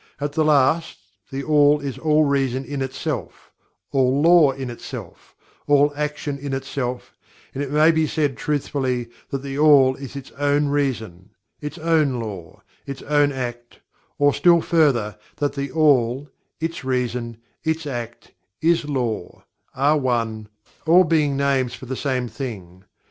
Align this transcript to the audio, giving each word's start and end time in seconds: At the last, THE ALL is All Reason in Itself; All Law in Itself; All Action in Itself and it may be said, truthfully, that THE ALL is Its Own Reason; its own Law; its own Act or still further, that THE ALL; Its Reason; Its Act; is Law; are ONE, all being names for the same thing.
At 0.19 0.33
the 0.33 0.43
last, 0.43 0.97
THE 1.29 1.43
ALL 1.43 1.79
is 1.79 1.99
All 1.99 2.23
Reason 2.23 2.65
in 2.65 2.81
Itself; 2.81 3.51
All 3.91 4.19
Law 4.19 4.49
in 4.49 4.71
Itself; 4.71 5.35
All 5.67 5.93
Action 5.95 6.39
in 6.39 6.53
Itself 6.55 7.13
and 7.53 7.61
it 7.61 7.69
may 7.69 7.91
be 7.91 8.07
said, 8.07 8.35
truthfully, 8.35 9.09
that 9.29 9.43
THE 9.43 9.59
ALL 9.59 9.93
is 9.95 10.15
Its 10.15 10.31
Own 10.39 10.69
Reason; 10.69 11.29
its 11.59 11.77
own 11.77 12.19
Law; 12.19 12.63
its 12.87 13.03
own 13.03 13.31
Act 13.31 13.79
or 14.17 14.33
still 14.33 14.59
further, 14.59 15.19
that 15.35 15.53
THE 15.53 15.69
ALL; 15.69 16.29
Its 16.59 16.83
Reason; 16.83 17.37
Its 17.63 17.85
Act; 17.85 18.31
is 18.59 18.85
Law; 18.89 19.43
are 19.75 19.99
ONE, 19.99 20.49
all 20.87 21.03
being 21.03 21.37
names 21.37 21.75
for 21.75 21.85
the 21.85 21.95
same 21.95 22.27
thing. 22.27 22.85